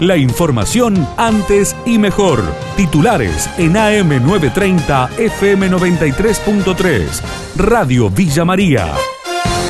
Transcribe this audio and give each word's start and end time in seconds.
La 0.00 0.16
información 0.16 1.06
antes 1.16 1.76
y 1.86 1.98
mejor. 1.98 2.42
Titulares 2.76 3.48
en 3.58 3.74
AM930 3.74 5.10
FM93.3. 5.10 7.22
Radio 7.56 8.10
Villa 8.10 8.44
María. 8.44 8.92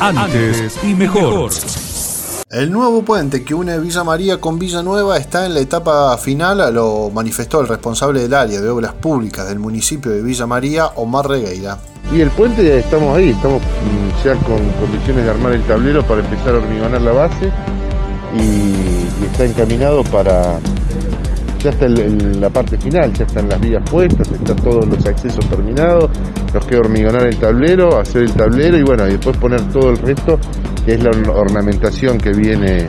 Antes 0.01 0.83
y 0.83 0.95
mejor. 0.95 1.51
El 2.49 2.71
nuevo 2.71 3.03
puente 3.03 3.43
que 3.43 3.53
une 3.53 3.77
Villa 3.77 4.03
María 4.03 4.41
con 4.41 4.57
Villa 4.57 4.81
Nueva 4.81 5.17
está 5.17 5.45
en 5.45 5.53
la 5.53 5.59
etapa 5.59 6.17
final, 6.17 6.73
lo 6.73 7.11
manifestó 7.13 7.61
el 7.61 7.67
responsable 7.67 8.21
del 8.21 8.33
área 8.33 8.59
de 8.59 8.69
obras 8.69 8.93
públicas 8.93 9.47
del 9.47 9.59
municipio 9.59 10.09
de 10.11 10.23
Villa 10.23 10.47
María, 10.47 10.87
Omar 10.95 11.29
Regueira. 11.29 11.77
Y 12.11 12.21
el 12.21 12.31
puente 12.31 12.65
ya 12.65 12.73
estamos 12.73 13.15
ahí, 13.15 13.29
estamos 13.29 13.61
mm, 13.61 14.25
ya 14.25 14.33
con 14.37 14.57
condiciones 14.79 15.23
de 15.23 15.29
armar 15.29 15.53
el 15.53 15.61
tablero 15.65 16.03
para 16.03 16.21
empezar 16.21 16.55
a 16.55 16.57
hormigonar 16.57 17.01
la 17.01 17.11
base 17.11 17.51
y, 18.35 19.25
está 19.25 19.45
encaminado 19.45 20.03
para, 20.03 20.59
ya 21.59 21.69
está 21.69 21.85
en 21.85 22.39
la 22.39 22.49
parte 22.49 22.77
final, 22.77 23.11
ya 23.13 23.25
están 23.25 23.49
las 23.49 23.59
vías 23.59 23.83
puestas, 23.89 24.31
están 24.31 24.55
todos 24.57 24.87
los 24.87 25.05
accesos 25.05 25.45
terminados, 25.49 26.09
nos 26.53 26.65
queda 26.65 26.79
hormigonar 26.79 27.27
el 27.27 27.37
tablero, 27.37 27.99
hacer 27.99 28.23
el 28.23 28.31
tablero 28.33 28.77
y 28.77 28.83
bueno, 28.83 29.07
y 29.07 29.11
después 29.11 29.37
poner 29.37 29.61
todo 29.69 29.89
el 29.89 29.97
resto, 29.97 30.39
que 30.85 30.93
es 30.93 31.03
la 31.03 31.11
ornamentación 31.31 32.17
que 32.17 32.31
viene 32.31 32.87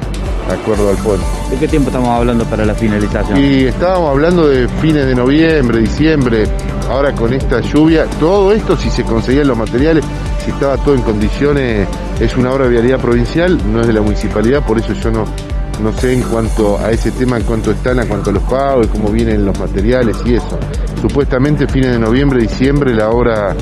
de 0.49 0.55
acuerdo 0.55 0.91
al 0.91 0.97
puente. 0.97 1.25
¿De 1.51 1.57
qué 1.57 1.69
tiempo 1.69 1.91
estamos 1.91 2.09
hablando 2.09 2.45
para 2.45 2.65
la 2.65 2.75
finalización? 2.75 3.39
Y 3.39 3.65
estábamos 3.65 4.11
hablando 4.11 4.49
de 4.49 4.69
fines 4.81 5.07
de 5.07 5.15
noviembre, 5.15 5.79
diciembre, 5.81 6.47
ahora 6.91 7.13
con 7.13 7.33
esta 7.33 7.61
lluvia, 7.61 8.07
todo 8.21 8.53
esto 8.53 8.77
si 8.77 8.91
se 8.91 9.03
conseguían 9.03 9.49
los 9.49 9.57
materiales, 9.57 10.05
si 10.45 10.51
estaba 10.51 10.77
todo 10.79 10.95
en 10.95 11.03
condiciones, 11.03 11.89
es 12.21 12.37
una 12.37 12.53
obra 12.53 12.65
de 12.65 12.71
vialidad 12.71 13.01
provincial, 13.01 13.59
no 13.73 13.81
es 13.81 13.87
de 13.87 13.93
la 13.93 14.01
municipalidad, 14.01 14.65
por 14.65 14.79
eso 14.79 14.93
yo 14.93 15.11
no, 15.11 15.25
no 15.83 15.93
sé 15.93 16.13
en 16.13 16.23
cuanto 16.23 16.79
a 16.79 16.91
ese 16.91 17.11
tema, 17.11 17.37
en 17.37 17.43
cuanto 17.45 17.71
están, 17.71 17.99
en 18.01 18.09
cuanto 18.09 18.31
a 18.31 18.33
los 18.33 18.43
pagos, 18.45 18.87
cómo 18.89 19.11
vienen 19.11 19.45
los 19.45 19.59
materiales 19.59 20.17
y 20.25 20.35
eso. 20.35 20.59
Supuestamente 21.01 21.67
fines 21.67 21.93
de 21.93 21.99
noviembre, 21.99 22.41
diciembre 22.41 22.95
la 22.95 23.11
obra 23.11 23.55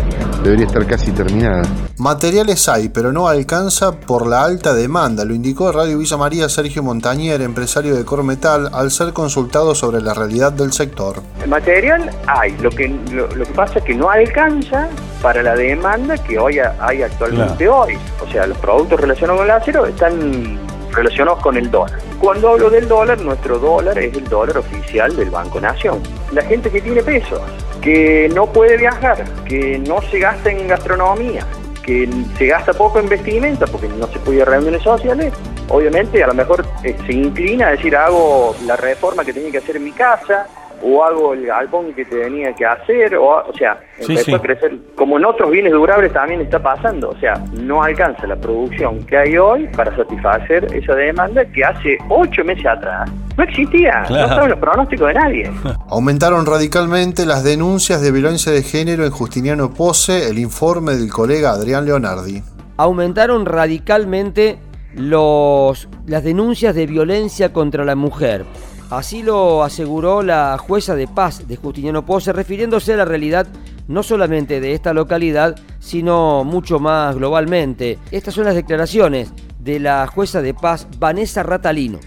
debería 0.42 0.66
estar 0.66 0.86
casi 0.86 1.10
terminada. 1.10 1.62
Materiales 1.96 2.68
hay, 2.68 2.88
pero 2.88 3.12
no 3.12 3.28
alcanza 3.28 3.92
por 3.92 4.26
la 4.26 4.42
alta 4.42 4.74
demanda, 4.74 5.24
lo 5.24 5.32
indicó 5.32 5.70
Radio 5.70 5.96
Villa 5.98 6.16
María 6.16 6.48
Sergio 6.48 6.82
Montañer, 6.82 7.40
empresario 7.40 7.94
de 7.94 8.04
Cormetal, 8.04 8.68
al 8.72 8.90
ser 8.90 9.12
consultado 9.12 9.76
sobre 9.76 10.02
la 10.02 10.12
realidad 10.12 10.50
del 10.50 10.72
sector. 10.72 11.22
El 11.40 11.50
material 11.50 12.10
hay, 12.26 12.50
lo 12.58 12.70
que, 12.70 12.88
lo, 13.12 13.28
que 13.28 13.46
pasa 13.54 13.78
es 13.78 13.84
que 13.84 13.94
no 13.94 14.10
alcanza 14.10 14.88
para 15.22 15.40
la 15.44 15.54
demanda 15.54 16.18
que 16.18 16.36
hoy 16.36 16.58
hay 16.80 17.02
actualmente 17.02 17.68
hoy. 17.68 17.96
O 18.26 18.28
sea, 18.32 18.48
los 18.48 18.58
productos 18.58 19.00
relacionados 19.00 19.42
con 19.42 19.46
el 19.48 19.52
acero 19.52 19.86
están 19.86 20.58
relacionados 20.90 21.40
con 21.42 21.56
el 21.56 21.70
dólar. 21.70 22.00
Cuando 22.18 22.48
hablo 22.48 22.70
del 22.70 22.88
dólar, 22.88 23.20
nuestro 23.20 23.60
dólar 23.60 23.96
es 24.00 24.16
el 24.16 24.24
dólar 24.24 24.58
oficial 24.58 25.14
del 25.14 25.30
Banco 25.30 25.60
Nación. 25.60 26.02
La 26.32 26.42
gente 26.42 26.70
que 26.70 26.80
tiene 26.80 27.04
pesos, 27.04 27.40
que 27.80 28.28
no 28.34 28.52
puede 28.52 28.78
viajar, 28.78 29.24
que 29.44 29.78
no 29.78 30.02
se 30.10 30.18
gasta 30.18 30.50
en 30.50 30.66
gastronomía, 30.66 31.46
que 31.84 32.08
se 32.38 32.46
gasta 32.46 32.72
poco 32.72 32.98
en 32.98 33.08
vestimenta 33.08 33.66
porque 33.66 33.88
no 33.88 34.06
se 34.06 34.18
puede 34.20 34.38
ir 34.38 34.42
a 34.42 34.46
reuniones 34.46 34.82
sociales, 34.82 35.32
obviamente 35.68 36.22
a 36.22 36.26
lo 36.28 36.34
mejor 36.34 36.64
eh, 36.82 36.96
se 37.06 37.12
inclina 37.12 37.68
a 37.68 37.70
decir 37.72 37.96
hago 37.96 38.54
la 38.66 38.76
reforma 38.76 39.24
que 39.24 39.32
tenía 39.32 39.50
que 39.50 39.58
hacer 39.58 39.76
en 39.76 39.84
mi 39.84 39.92
casa, 39.92 40.46
o 40.82 41.02
hago 41.02 41.32
el 41.32 41.46
galpón 41.46 41.94
que 41.94 42.04
te 42.04 42.20
tenía 42.20 42.52
que 42.52 42.66
hacer, 42.66 43.16
o, 43.16 43.24
o 43.24 43.52
sea, 43.54 43.80
empezó 43.98 44.36
a 44.36 44.42
crecer, 44.42 44.76
como 44.94 45.16
en 45.16 45.24
otros 45.24 45.50
bienes 45.50 45.72
durables 45.72 46.12
también 46.12 46.42
está 46.42 46.58
pasando, 46.58 47.10
o 47.10 47.16
sea, 47.18 47.34
no 47.52 47.82
alcanza 47.82 48.26
la 48.26 48.36
producción 48.36 49.04
que 49.06 49.16
hay 49.16 49.38
hoy 49.38 49.66
para 49.68 49.94
satisfacer 49.96 50.66
esa 50.74 50.94
demanda 50.94 51.44
que 51.46 51.64
hace 51.64 51.98
ocho 52.08 52.44
meses 52.44 52.66
atrás 52.66 53.10
no 53.36 53.44
existía, 53.44 54.04
no 54.08 54.16
estaba 54.16 54.44
en 54.44 54.50
los 54.50 54.58
pronósticos 54.58 55.08
de 55.08 55.14
nadie. 55.14 55.52
Aumentaron 55.88 56.46
radicalmente 56.46 57.26
las 57.26 57.42
denuncias 57.42 58.00
de 58.00 58.12
violencia 58.12 58.52
de 58.52 58.62
género 58.62 59.04
en 59.04 59.10
Justiniano 59.10 59.72
Pose, 59.72 60.28
el 60.28 60.38
informe 60.38 60.94
del 60.94 61.10
colega 61.10 61.50
Adrián 61.50 61.84
Leonardi. 61.84 62.42
Aumentaron 62.76 63.46
radicalmente 63.46 64.58
los, 64.94 65.88
las 66.06 66.24
denuncias 66.24 66.74
de 66.74 66.86
violencia 66.86 67.52
contra 67.52 67.84
la 67.84 67.96
mujer. 67.96 68.44
Así 68.90 69.22
lo 69.22 69.64
aseguró 69.64 70.22
la 70.22 70.56
jueza 70.58 70.94
de 70.94 71.08
paz 71.08 71.48
de 71.48 71.56
Justiniano 71.56 72.04
Pose, 72.04 72.32
refiriéndose 72.32 72.92
a 72.94 72.98
la 72.98 73.04
realidad 73.04 73.46
no 73.88 74.02
solamente 74.02 74.60
de 74.60 74.72
esta 74.72 74.94
localidad, 74.94 75.56
sino 75.78 76.44
mucho 76.44 76.78
más 76.78 77.16
globalmente. 77.16 77.98
Estas 78.10 78.34
son 78.34 78.44
las 78.44 78.54
declaraciones 78.54 79.32
de 79.58 79.80
la 79.80 80.06
jueza 80.06 80.42
de 80.42 80.54
paz 80.54 80.86
Vanessa 80.98 81.42
Ratalino. 81.42 81.98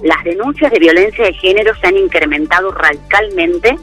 Las 0.00 0.24
denuncias 0.24 0.70
de 0.72 0.78
violencia 0.78 1.24
de 1.24 1.34
género 1.34 1.74
se 1.76 1.86
han 1.86 1.96
incrementado 1.96 2.70
radicalmente 2.70 3.76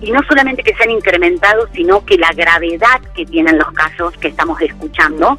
y 0.00 0.10
no 0.12 0.20
solamente 0.28 0.62
que 0.62 0.74
se 0.74 0.84
han 0.84 0.90
incrementado, 0.90 1.68
sino 1.74 2.04
que 2.04 2.16
la 2.16 2.32
gravedad 2.32 3.00
que 3.14 3.26
tienen 3.26 3.58
los 3.58 3.70
casos 3.72 4.16
que 4.18 4.28
estamos 4.28 4.60
escuchando 4.62 5.36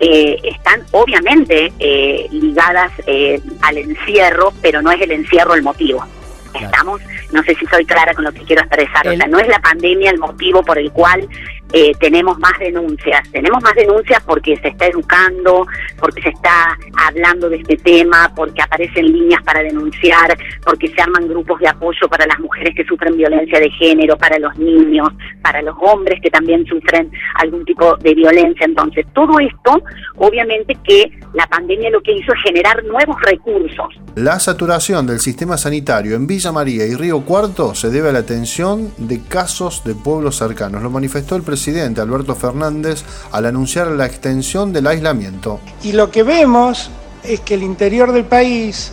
eh, 0.00 0.38
están 0.44 0.82
obviamente 0.92 1.72
eh, 1.78 2.26
ligadas 2.30 2.92
eh, 3.06 3.40
al 3.62 3.78
encierro, 3.78 4.52
pero 4.60 4.82
no 4.82 4.90
es 4.90 5.00
el 5.00 5.12
encierro 5.12 5.54
el 5.54 5.62
motivo. 5.62 6.04
Estamos, 6.52 7.00
no 7.32 7.42
sé 7.42 7.56
si 7.56 7.66
soy 7.66 7.84
clara 7.84 8.14
con 8.14 8.24
lo 8.24 8.32
que 8.32 8.42
quiero 8.42 8.62
expresar, 8.62 9.08
o 9.08 9.16
sea, 9.16 9.26
no 9.26 9.40
es 9.40 9.48
la 9.48 9.58
pandemia 9.58 10.10
el 10.10 10.18
motivo 10.18 10.62
por 10.62 10.78
el 10.78 10.92
cual 10.92 11.28
eh, 11.76 11.92
tenemos 11.98 12.38
más 12.38 12.56
denuncias. 12.60 13.28
Tenemos 13.32 13.60
más 13.60 13.74
denuncias 13.74 14.22
porque 14.24 14.56
se 14.58 14.68
está 14.68 14.86
educando, 14.86 15.66
porque 15.98 16.22
se 16.22 16.28
está 16.28 16.78
hablando 16.96 17.48
de 17.48 17.56
este 17.56 17.76
tema, 17.78 18.32
porque 18.36 18.62
aparecen 18.62 19.06
líneas 19.06 19.42
para 19.42 19.60
denunciar, 19.60 20.38
porque 20.64 20.86
se 20.86 21.02
arman 21.02 21.26
grupos 21.26 21.58
de 21.58 21.66
apoyo 21.66 22.08
para 22.08 22.26
las 22.26 22.38
mujeres 22.38 22.76
que 22.76 22.84
sufren 22.84 23.16
violencia 23.16 23.58
de 23.58 23.68
género, 23.70 24.16
para 24.16 24.38
los 24.38 24.56
niños, 24.56 25.08
para 25.42 25.62
los 25.62 25.74
hombres 25.80 26.20
que 26.22 26.30
también 26.30 26.64
sufren 26.64 27.10
algún 27.40 27.64
tipo 27.64 27.96
de 27.96 28.14
violencia. 28.14 28.66
Entonces, 28.66 29.04
todo 29.12 29.40
esto, 29.40 29.82
obviamente 30.14 30.76
que 30.84 31.10
la 31.32 31.48
pandemia 31.48 31.90
lo 31.90 32.00
que 32.02 32.12
hizo 32.12 32.32
es 32.34 32.40
generar 32.44 32.84
nuevos 32.84 33.20
recursos. 33.22 33.88
La 34.14 34.38
saturación 34.38 35.08
del 35.08 35.18
sistema 35.18 35.58
sanitario 35.58 36.14
en 36.14 36.28
Villa 36.28 36.52
María 36.52 36.86
y 36.86 36.94
Río 36.94 37.22
Cuarto 37.22 37.74
se 37.74 37.90
debe 37.90 38.10
a 38.10 38.12
la 38.12 38.20
atención 38.20 38.92
de 38.96 39.20
casos 39.24 39.82
de 39.82 39.96
pueblos 39.96 40.36
cercanos. 40.36 40.80
Lo 40.80 40.90
manifestó 40.90 41.34
el 41.34 41.42
presidente 41.42 41.63
Alberto 42.00 42.34
Fernández 42.34 43.02
al 43.32 43.46
anunciar 43.46 43.88
la 43.88 44.06
extensión 44.06 44.72
del 44.72 44.86
aislamiento. 44.86 45.60
Y 45.82 45.92
lo 45.92 46.10
que 46.10 46.22
vemos 46.22 46.90
es 47.22 47.40
que 47.40 47.54
el 47.54 47.62
interior 47.62 48.12
del 48.12 48.24
país 48.24 48.92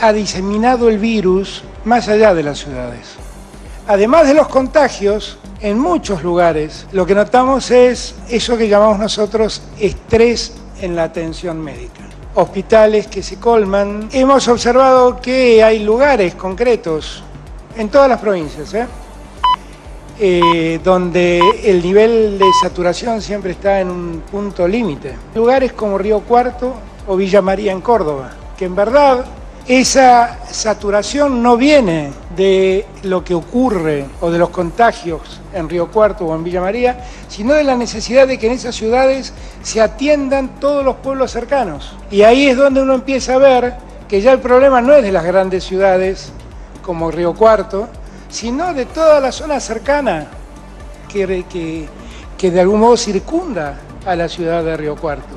ha 0.00 0.12
diseminado 0.12 0.88
el 0.88 0.98
virus 0.98 1.64
más 1.84 2.08
allá 2.08 2.34
de 2.34 2.42
las 2.42 2.58
ciudades. 2.58 3.08
Además 3.88 4.28
de 4.28 4.34
los 4.34 4.46
contagios, 4.48 5.38
en 5.60 5.78
muchos 5.78 6.22
lugares 6.22 6.86
lo 6.92 7.04
que 7.06 7.14
notamos 7.14 7.70
es 7.70 8.14
eso 8.28 8.56
que 8.56 8.68
llamamos 8.68 8.98
nosotros 8.98 9.62
estrés 9.78 10.52
en 10.80 10.94
la 10.94 11.04
atención 11.04 11.60
médica. 11.60 12.02
Hospitales 12.34 13.08
que 13.08 13.22
se 13.22 13.36
colman. 13.38 14.08
Hemos 14.12 14.48
observado 14.48 15.20
que 15.20 15.62
hay 15.62 15.80
lugares 15.80 16.34
concretos 16.34 17.22
en 17.76 17.88
todas 17.88 18.08
las 18.08 18.20
provincias, 18.20 18.72
¿eh? 18.74 18.86
Eh, 20.18 20.78
donde 20.84 21.40
el 21.64 21.82
nivel 21.82 22.38
de 22.38 22.44
saturación 22.60 23.22
siempre 23.22 23.52
está 23.52 23.80
en 23.80 23.90
un 23.90 24.22
punto 24.30 24.68
límite. 24.68 25.16
Lugares 25.34 25.72
como 25.72 25.96
Río 25.96 26.20
Cuarto 26.20 26.74
o 27.06 27.16
Villa 27.16 27.40
María 27.40 27.72
en 27.72 27.80
Córdoba, 27.80 28.30
que 28.56 28.66
en 28.66 28.76
verdad 28.76 29.24
esa 29.66 30.38
saturación 30.50 31.42
no 31.42 31.56
viene 31.56 32.10
de 32.36 32.84
lo 33.04 33.24
que 33.24 33.34
ocurre 33.34 34.04
o 34.20 34.30
de 34.30 34.38
los 34.38 34.50
contagios 34.50 35.40
en 35.54 35.68
Río 35.68 35.88
Cuarto 35.88 36.26
o 36.26 36.34
en 36.34 36.44
Villa 36.44 36.60
María, 36.60 37.04
sino 37.28 37.54
de 37.54 37.64
la 37.64 37.76
necesidad 37.76 38.26
de 38.26 38.38
que 38.38 38.48
en 38.48 38.52
esas 38.54 38.74
ciudades 38.74 39.32
se 39.62 39.80
atiendan 39.80 40.60
todos 40.60 40.84
los 40.84 40.96
pueblos 40.96 41.30
cercanos. 41.30 41.96
Y 42.10 42.22
ahí 42.22 42.48
es 42.48 42.56
donde 42.56 42.82
uno 42.82 42.94
empieza 42.94 43.34
a 43.34 43.38
ver 43.38 43.74
que 44.08 44.20
ya 44.20 44.32
el 44.32 44.40
problema 44.40 44.82
no 44.82 44.92
es 44.94 45.02
de 45.02 45.12
las 45.12 45.24
grandes 45.24 45.64
ciudades 45.64 46.32
como 46.82 47.10
Río 47.10 47.34
Cuarto, 47.34 47.88
sino 48.32 48.74
de 48.74 48.86
toda 48.86 49.20
la 49.20 49.30
zona 49.30 49.60
cercana 49.60 50.26
que, 51.08 51.86
de 52.40 52.60
algún 52.60 52.80
modo 52.80 52.96
circunda 52.96 53.78
a 54.06 54.16
la 54.16 54.26
ciudad 54.28 54.64
de 54.64 54.76
Río 54.76 54.96
Cuarto. 54.96 55.36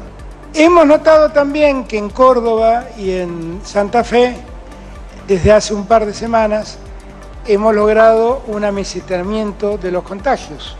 Hemos 0.53 0.87
notado 0.87 1.29
también 1.29 1.83
que 1.83 1.97
en 1.97 2.09
Córdoba 2.09 2.85
y 2.97 3.11
en 3.11 3.59
Santa 3.63 4.05
Fe, 4.05 4.37
desde 5.27 5.51
hace 5.51 5.73
un 5.73 5.85
par 5.85 6.05
de 6.05 6.13
semanas, 6.13 6.77
hemos 7.45 7.75
logrado 7.75 8.41
un 8.47 8.63
amesetamiento 8.63 9.77
de 9.77 9.91
los 9.91 10.03
contagios. 10.03 10.77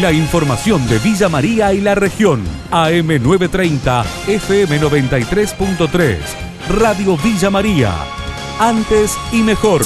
La 0.00 0.10
información 0.10 0.88
de 0.88 0.98
Villa 0.98 1.28
María 1.28 1.72
y 1.72 1.80
la 1.80 1.94
región. 1.94 2.42
AM930, 2.72 4.02
FM93.3. 4.26 6.16
Radio 6.68 7.16
Villa 7.16 7.50
María 7.50 8.21
antes 8.58 9.18
y 9.32 9.42
mejor. 9.42 9.82